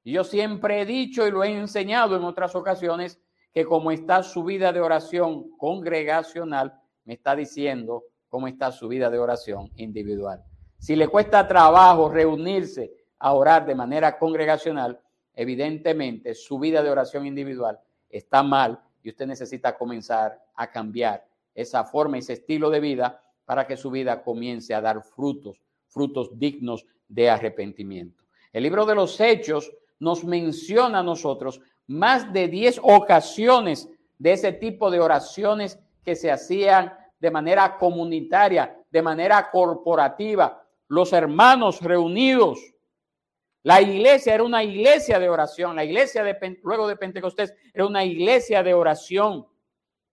[0.03, 3.21] Y yo siempre he dicho y lo he enseñado en otras ocasiones
[3.55, 9.09] que como está su vida de oración congregacional, me está diciendo cómo está su vida
[9.09, 10.43] de oración individual.
[10.79, 15.01] Si le cuesta trabajo reunirse a orar de manera congregacional,
[15.35, 21.85] evidentemente su vida de oración individual está mal y usted necesita comenzar a cambiar esa
[21.85, 26.87] forma, ese estilo de vida para que su vida comience a dar frutos, frutos dignos
[27.09, 28.25] de arrepentimiento.
[28.53, 33.89] El libro de los Hechos nos menciona a nosotros más de 10 ocasiones
[34.19, 41.13] de ese tipo de oraciones que se hacían de manera comunitaria, de manera corporativa, los
[41.13, 42.61] hermanos reunidos.
[43.63, 48.05] La iglesia era una iglesia de oración, la iglesia de, luego de Pentecostés era una
[48.05, 49.47] iglesia de oración.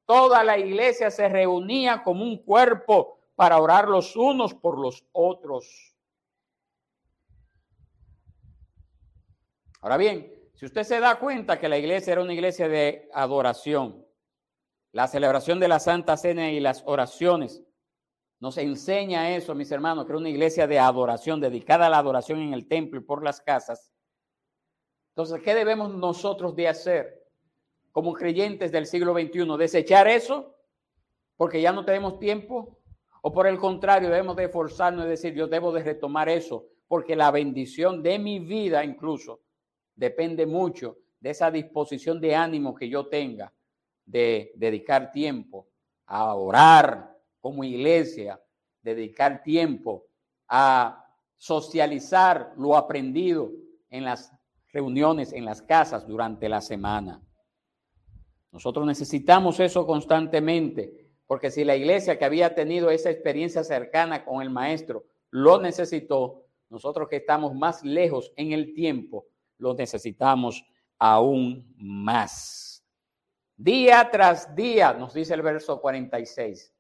[0.10, 5.95] Toda la iglesia se reunía como un cuerpo para orar los unos por los otros.
[9.82, 14.04] Ahora bien, si usted se da cuenta que la iglesia era una iglesia de adoración,
[14.93, 17.62] la celebración de la Santa Cena y las oraciones
[18.39, 22.39] nos enseña eso, mis hermanos, que era una iglesia de adoración, dedicada a la adoración
[22.39, 23.93] en el templo y por las casas.
[25.10, 27.19] Entonces, ¿qué debemos nosotros de hacer
[27.91, 29.58] como creyentes del siglo XXI?
[29.58, 30.56] ¿Desechar eso?
[31.38, 32.78] Porque ya no tenemos tiempo.
[33.21, 37.15] O por el contrario, debemos de esforzarnos y decir, yo debo de retomar eso, porque
[37.15, 39.41] la bendición de mi vida incluso
[39.95, 43.52] depende mucho de esa disposición de ánimo que yo tenga
[44.06, 45.67] de dedicar tiempo
[46.06, 48.41] a orar como iglesia,
[48.82, 50.08] dedicar tiempo
[50.47, 51.06] a
[51.38, 53.52] socializar lo aprendido
[53.89, 54.34] en las
[54.71, 57.21] reuniones, en las casas durante la semana.
[58.52, 64.42] Nosotros necesitamos eso constantemente, porque si la iglesia que había tenido esa experiencia cercana con
[64.42, 70.66] el maestro lo necesitó, nosotros que estamos más lejos en el tiempo, lo necesitamos
[70.98, 72.84] aún más.
[73.56, 76.74] Día tras día, nos dice el verso 46,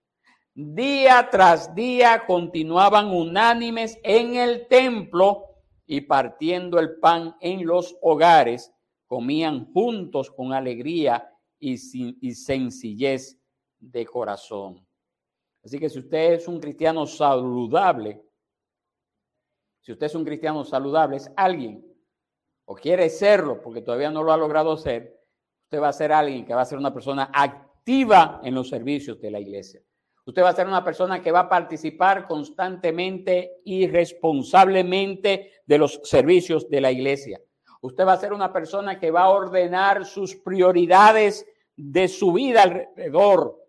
[0.53, 5.43] día tras día continuaban unánimes en el templo
[5.85, 8.71] y partiendo el pan en los hogares,
[9.07, 11.77] comían juntos con alegría y,
[12.33, 13.39] sencillez
[13.79, 14.85] de corazón.
[15.63, 18.21] Así que si usted es un cristiano saludable,
[19.81, 21.85] si usted es un cristiano saludable, es alguien
[22.65, 25.19] o quiere serlo porque todavía no lo ha logrado ser,
[25.63, 29.19] usted va a ser alguien que va a ser una persona activa en los servicios
[29.19, 29.81] de la iglesia.
[30.25, 35.99] Usted va a ser una persona que va a participar constantemente y responsablemente de los
[36.03, 37.41] servicios de la iglesia.
[37.81, 42.63] Usted va a ser una persona que va a ordenar sus prioridades de su vida
[42.63, 43.65] alrededor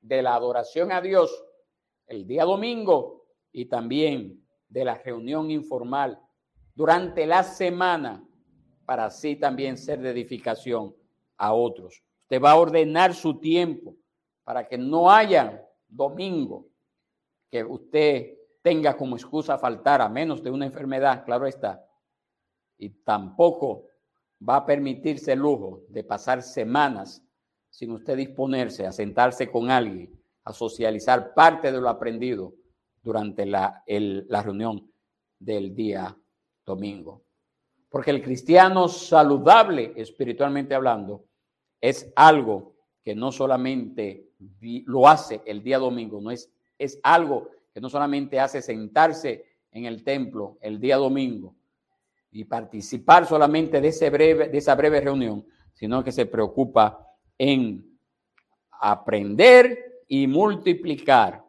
[0.00, 1.44] de la adoración a Dios
[2.06, 6.20] el día domingo y también de la reunión informal
[6.74, 8.22] durante la semana
[8.84, 10.94] para así también ser de edificación
[11.38, 12.02] a otros.
[12.22, 13.96] Usted va a ordenar su tiempo
[14.44, 16.68] para que no haya domingo
[17.50, 21.85] que usted tenga como excusa faltar a menos de una enfermedad, claro está.
[22.78, 23.86] Y tampoco
[24.46, 27.22] va a permitirse el lujo de pasar semanas
[27.70, 32.54] sin usted disponerse a sentarse con alguien, a socializar parte de lo aprendido
[33.02, 34.90] durante la, la reunión
[35.38, 36.16] del día
[36.64, 37.22] domingo.
[37.88, 41.24] Porque el cristiano saludable, espiritualmente hablando,
[41.80, 44.30] es algo que no solamente
[44.86, 49.84] lo hace el día domingo, no es, es algo que no solamente hace sentarse en
[49.84, 51.54] el templo el día domingo
[52.36, 57.98] y participar solamente de, ese breve, de esa breve reunión, sino que se preocupa en
[58.78, 61.42] aprender y multiplicar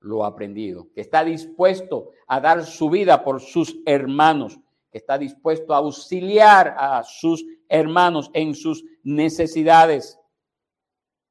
[0.00, 4.58] lo aprendido, que está dispuesto a dar su vida por sus hermanos,
[4.90, 10.18] que está dispuesto a auxiliar a sus hermanos en sus necesidades.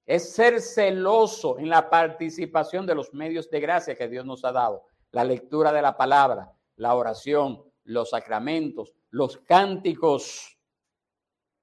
[0.05, 4.53] Es ser celoso en la participación de los medios de gracia que Dios nos ha
[4.53, 10.57] dado, la lectura de la palabra, la oración, los sacramentos, los cánticos.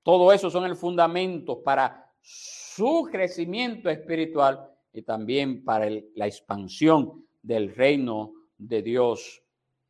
[0.02, 7.74] Todo eso son el fundamento para su crecimiento espiritual y también para la expansión del
[7.74, 9.42] reino de Dios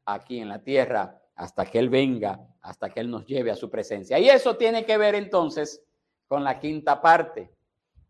[0.04, 3.70] aquí en la tierra hasta que Él venga, hasta que Él nos lleve a su
[3.70, 4.18] presencia.
[4.18, 5.84] Y eso tiene que ver entonces
[6.26, 7.52] con la quinta parte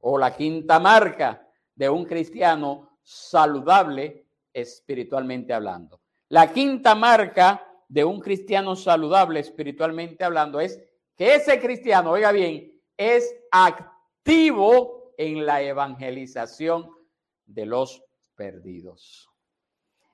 [0.00, 6.00] o la quinta marca de un cristiano saludable espiritualmente hablando.
[6.28, 10.80] La quinta marca de un cristiano saludable espiritualmente hablando es
[11.16, 16.90] que ese cristiano, oiga bien, es activo en la evangelización
[17.46, 19.28] de los perdidos.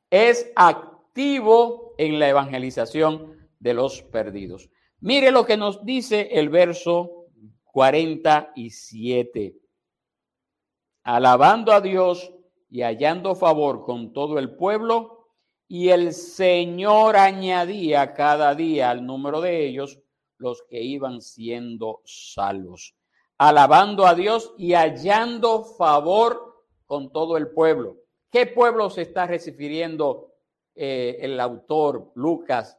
[0.08, 4.70] Es activo en la evangelización de los perdidos.
[5.00, 7.26] Mire lo que nos dice el verso
[7.64, 9.56] 47.
[11.02, 12.32] Alabando a Dios
[12.70, 15.13] y hallando favor con todo el pueblo,
[15.68, 20.00] y el Señor añadía cada día al número de ellos
[20.38, 22.94] los que iban siendo salvos,
[23.38, 27.96] alabando a Dios y hallando favor con todo el pueblo.
[28.30, 30.34] ¿Qué pueblo se está refiriendo
[30.74, 32.78] eh, el autor Lucas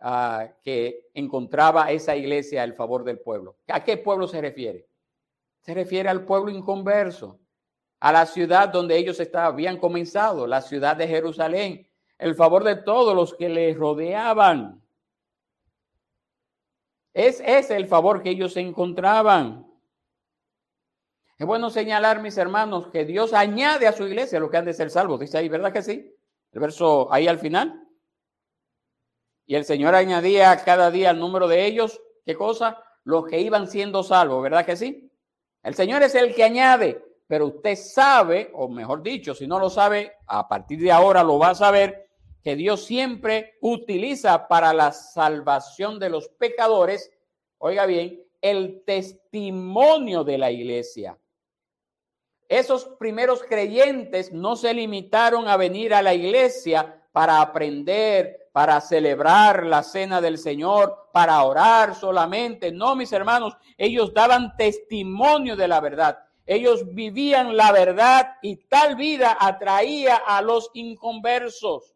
[0.00, 3.56] ah, que encontraba esa iglesia el favor del pueblo?
[3.68, 4.88] ¿A qué pueblo se refiere?
[5.60, 7.38] Se refiere al pueblo inconverso,
[8.00, 11.89] a la ciudad donde ellos habían comenzado, la ciudad de Jerusalén,
[12.20, 14.82] el favor de todos los que les rodeaban.
[17.14, 19.66] Es ese el favor que ellos encontraban.
[21.38, 24.74] Es bueno señalar, mis hermanos, que Dios añade a su iglesia lo que han de
[24.74, 25.18] ser salvos.
[25.18, 26.14] Dice ahí, ¿verdad que sí?
[26.52, 27.88] El verso ahí al final.
[29.46, 32.02] Y el Señor añadía cada día el número de ellos.
[32.26, 32.84] ¿Qué cosa?
[33.04, 35.10] Los que iban siendo salvos, ¿verdad que sí?
[35.62, 39.70] El Señor es el que añade, pero usted sabe, o mejor dicho, si no lo
[39.70, 42.09] sabe, a partir de ahora lo va a saber,
[42.42, 47.10] que Dios siempre utiliza para la salvación de los pecadores,
[47.58, 51.18] oiga bien, el testimonio de la iglesia.
[52.48, 59.64] Esos primeros creyentes no se limitaron a venir a la iglesia para aprender, para celebrar
[59.66, 62.72] la cena del Señor, para orar solamente.
[62.72, 66.18] No, mis hermanos, ellos daban testimonio de la verdad.
[66.46, 71.94] Ellos vivían la verdad y tal vida atraía a los inconversos.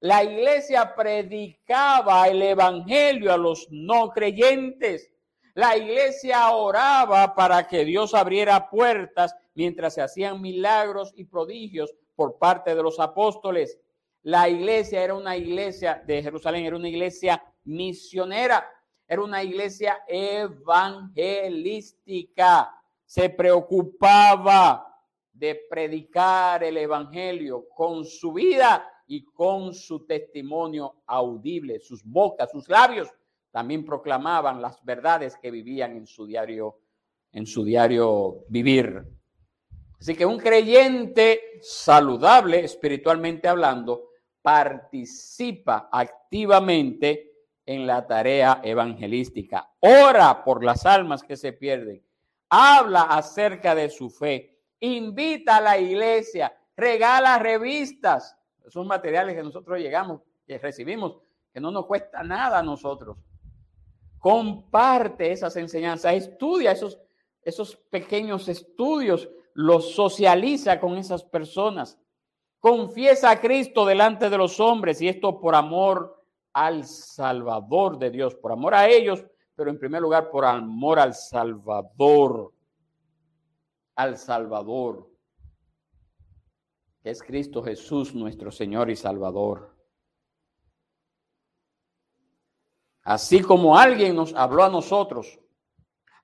[0.00, 5.10] La iglesia predicaba el evangelio a los no creyentes.
[5.54, 12.36] La iglesia oraba para que Dios abriera puertas mientras se hacían milagros y prodigios por
[12.36, 13.78] parte de los apóstoles.
[14.22, 18.70] La iglesia era una iglesia de Jerusalén, era una iglesia misionera,
[19.08, 22.70] era una iglesia evangelística.
[23.06, 32.04] Se preocupaba de predicar el evangelio con su vida y con su testimonio audible, sus
[32.04, 33.08] bocas, sus labios
[33.50, 36.80] también proclamaban las verdades que vivían en su diario
[37.32, 39.04] en su diario vivir.
[40.00, 47.32] Así que un creyente saludable espiritualmente hablando participa activamente
[47.64, 49.70] en la tarea evangelística.
[49.80, 52.02] Ora por las almas que se pierden.
[52.48, 54.60] Habla acerca de su fe.
[54.80, 56.56] Invita a la iglesia.
[56.76, 58.36] Regala revistas
[58.66, 61.18] esos materiales que nosotros llegamos, que recibimos,
[61.52, 63.16] que no nos cuesta nada a nosotros.
[64.18, 66.98] Comparte esas enseñanzas, estudia esos,
[67.42, 71.98] esos pequeños estudios, los socializa con esas personas.
[72.58, 78.34] Confiesa a Cristo delante de los hombres y esto por amor al Salvador de Dios,
[78.34, 82.52] por amor a ellos, pero en primer lugar por amor al Salvador,
[83.94, 85.15] al Salvador
[87.10, 89.72] es Cristo Jesús nuestro Señor y Salvador.
[93.02, 95.38] Así como alguien nos habló a nosotros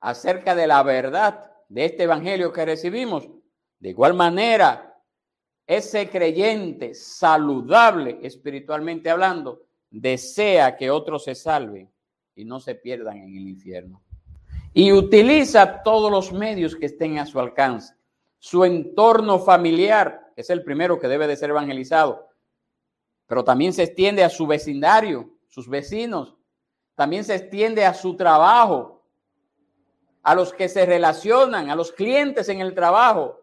[0.00, 3.28] acerca de la verdad de este Evangelio que recibimos,
[3.78, 5.00] de igual manera,
[5.64, 11.88] ese creyente saludable espiritualmente hablando, desea que otros se salven
[12.34, 14.02] y no se pierdan en el infierno.
[14.74, 17.94] Y utiliza todos los medios que estén a su alcance.
[18.40, 22.28] Su entorno familiar, es el primero que debe de ser evangelizado,
[23.26, 26.36] pero también se extiende a su vecindario, sus vecinos,
[26.94, 29.02] también se extiende a su trabajo,
[30.22, 33.40] a los que se relacionan, a los clientes en el trabajo.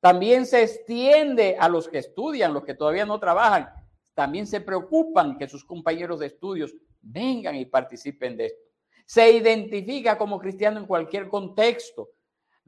[0.00, 3.70] También se extiende a los que estudian, los que todavía no trabajan.
[4.14, 8.60] También se preocupan que sus compañeros de estudios vengan y participen de esto.
[9.06, 12.10] Se identifica como cristiano en cualquier contexto.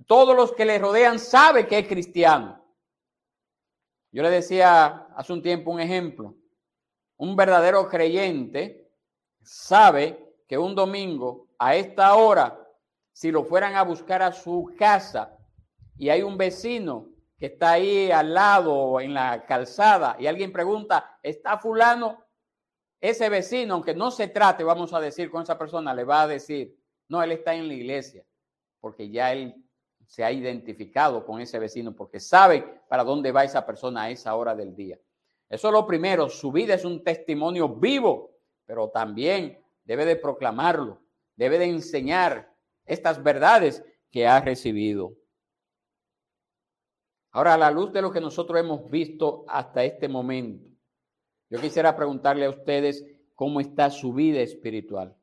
[0.06, 2.64] Todos los que le rodean saben que es cristiano.
[4.12, 6.34] Yo le decía hace un tiempo un ejemplo.
[7.16, 8.90] Un verdadero creyente
[9.42, 12.58] sabe que un domingo a esta hora,
[13.12, 15.36] si lo fueran a buscar a su casa
[15.96, 17.08] y hay un vecino
[17.38, 22.24] que está ahí al lado en la calzada y alguien pregunta, ¿está fulano?
[23.00, 26.26] ese vecino, aunque no se trate, vamos a decir, con esa persona, le va a
[26.28, 26.76] decir,
[27.08, 28.24] no, él está en la iglesia,
[28.78, 29.54] porque ya él
[30.10, 34.34] se ha identificado con ese vecino, porque sabe para dónde va esa persona a esa
[34.34, 34.98] hora del día.
[35.48, 38.32] Eso es lo primero, su vida es un testimonio vivo,
[38.66, 41.00] pero también debe de proclamarlo,
[41.36, 42.52] debe de enseñar
[42.86, 45.12] estas verdades que ha recibido.
[47.30, 50.66] Ahora, a la luz de lo que nosotros hemos visto hasta este momento,
[51.48, 53.06] yo quisiera preguntarle a ustedes
[53.36, 55.16] cómo está su vida espiritual.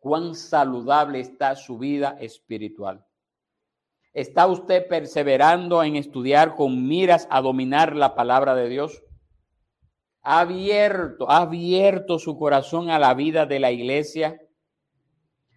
[0.00, 3.06] ¿Cuán saludable está su vida espiritual?
[4.12, 9.02] ¿Está usted perseverando en estudiar con miras a dominar la palabra de Dios?
[10.20, 14.38] ¿Ha abierto, ha abierto su corazón a la vida de la iglesia?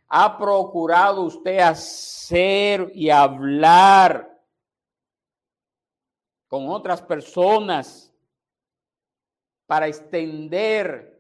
[0.08, 4.42] ¿Ha procurado usted hacer y hablar
[6.48, 8.14] con otras personas
[9.66, 11.14] para extender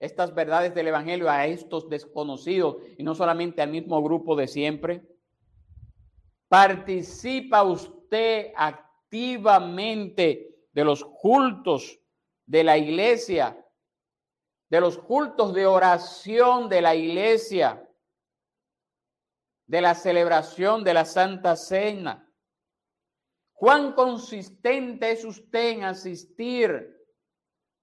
[0.00, 5.13] estas verdades del Evangelio a estos desconocidos y no solamente al mismo grupo de siempre?
[6.54, 11.98] ¿Participa usted activamente de los cultos
[12.46, 13.58] de la iglesia,
[14.70, 17.84] de los cultos de oración de la iglesia,
[19.66, 22.32] de la celebración de la Santa Cena?
[23.52, 27.04] ¿Cuán consistente es usted en asistir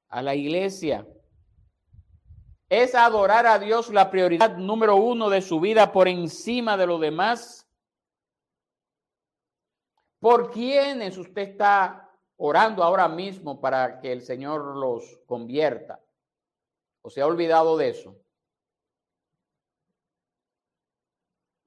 [0.08, 1.06] a la iglesia?
[2.70, 7.00] ¿Es adorar a Dios la prioridad número uno de su vida por encima de lo
[7.00, 7.61] demás?
[10.22, 16.02] ¿Por quiénes usted está orando ahora mismo para que el Señor los convierta?
[17.02, 18.16] ¿O se ha olvidado de eso?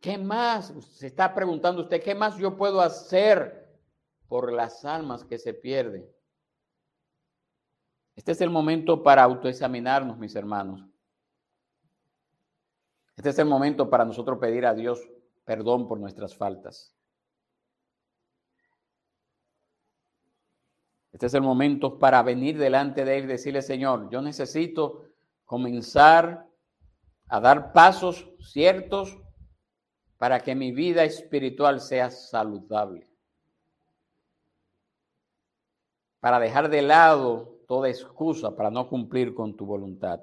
[0.00, 0.72] ¿Qué más?
[0.92, 3.64] Se está preguntando usted, ¿qué más yo puedo hacer
[4.28, 6.08] por las almas que se pierden.
[8.16, 10.84] Este es el momento para autoexaminarnos, mis hermanos.
[13.16, 15.08] Este es el momento para nosotros pedir a Dios
[15.44, 16.93] perdón por nuestras faltas.
[21.14, 25.06] Este es el momento para venir delante de Él y decirle, Señor, yo necesito
[25.46, 26.46] comenzar
[27.28, 29.16] a dar pasos ciertos
[30.18, 33.14] para que mi vida espiritual sea saludable.
[36.24, 40.22] para dejar de lado toda excusa para no cumplir con tu voluntad.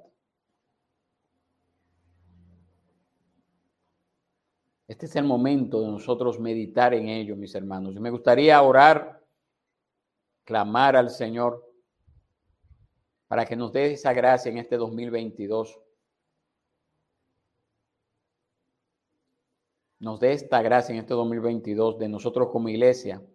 [4.87, 7.93] Este es el momento de nosotros meditar en ello, mis hermanos.
[7.99, 9.20] me gustaría orar,
[10.51, 11.65] clamar al Señor
[13.29, 15.79] para que nos dé esa gracia en este 2022.
[19.99, 23.25] Nos dé esta gracia en este 2022 de nosotros como iglesia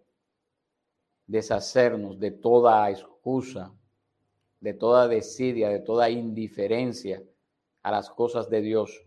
[1.25, 3.73] deshacernos de toda excusa,
[4.59, 7.23] de toda desidia, de toda indiferencia
[7.81, 9.03] a las cosas de Dios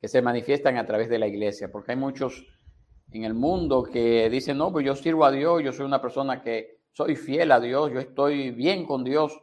[0.00, 2.46] que se manifiestan a través de la iglesia, porque hay muchos
[3.14, 6.42] en el mundo que dicen, no, pues yo sirvo a Dios, yo soy una persona
[6.42, 9.40] que soy fiel a Dios, yo estoy bien con Dios.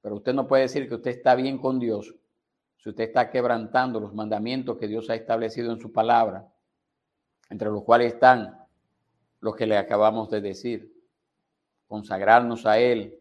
[0.00, 2.14] Pero usted no puede decir que usted está bien con Dios
[2.78, 6.52] si usted está quebrantando los mandamientos que Dios ha establecido en su palabra,
[7.48, 8.58] entre los cuales están
[9.40, 10.92] lo que le acabamos de decir.
[11.86, 13.20] Consagrarnos a Él,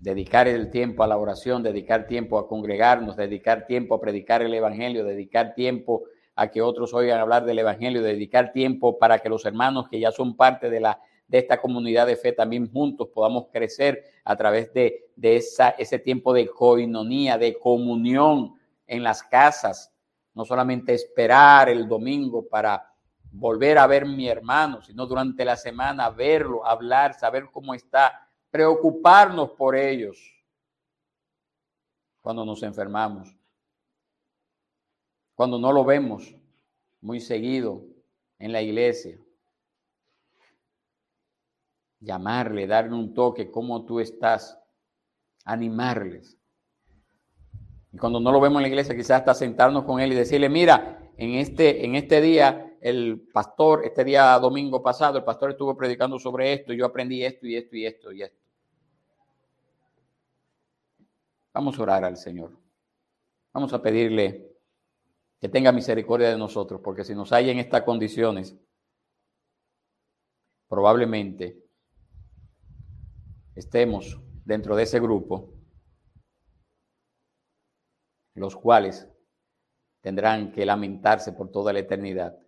[0.00, 4.54] dedicar el tiempo a la oración, dedicar tiempo a congregarnos, dedicar tiempo a predicar el
[4.54, 6.06] Evangelio, dedicar tiempo
[6.40, 10.12] a que otros oigan hablar del Evangelio, dedicar tiempo para que los hermanos que ya
[10.12, 14.72] son parte de, la, de esta comunidad de fe también juntos podamos crecer a través
[14.72, 18.54] de, de esa, ese tiempo de coinonía, de comunión
[18.86, 19.92] en las casas,
[20.32, 22.88] no solamente esperar el domingo para
[23.32, 28.28] volver a ver a mi hermano, sino durante la semana verlo, hablar, saber cómo está,
[28.48, 30.16] preocuparnos por ellos
[32.20, 33.34] cuando nos enfermamos,
[35.38, 36.34] cuando no lo vemos
[37.00, 37.84] muy seguido
[38.40, 39.20] en la iglesia.
[42.00, 44.58] Llamarle, darle un toque, cómo tú estás,
[45.44, 46.36] animarles.
[47.92, 50.48] Y cuando no lo vemos en la iglesia, quizás hasta sentarnos con él y decirle,
[50.48, 55.76] mira, en este, en este día el pastor, este día domingo pasado, el pastor estuvo
[55.76, 58.42] predicando sobre esto y yo aprendí esto y esto y esto y esto.
[61.54, 62.50] Vamos a orar al Señor.
[63.52, 64.57] Vamos a pedirle
[65.40, 68.56] que tenga misericordia de nosotros, porque si nos hay en estas condiciones,
[70.68, 71.64] probablemente
[73.54, 75.52] estemos dentro de ese grupo,
[78.34, 79.08] los cuales
[80.00, 82.38] tendrán que lamentarse por toda la eternidad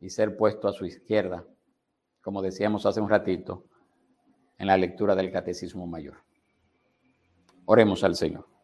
[0.00, 1.46] y ser puesto a su izquierda,
[2.20, 3.64] como decíamos hace un ratito,
[4.58, 6.18] en la lectura del Catecismo Mayor.
[7.64, 8.57] Oremos al Señor.